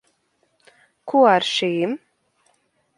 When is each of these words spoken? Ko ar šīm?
Ko 1.13 1.21
ar 1.35 1.47
šīm? 1.53 1.97